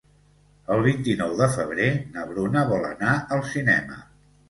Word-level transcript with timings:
El 0.75 0.81
vint-i-nou 0.87 1.35
de 1.43 1.51
febrer 1.57 1.91
na 2.17 2.27
Bruna 2.33 2.67
vol 2.75 2.91
anar 2.91 3.17
al 3.39 3.49
cinema. 3.55 4.05